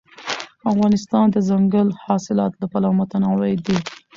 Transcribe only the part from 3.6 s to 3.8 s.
دی.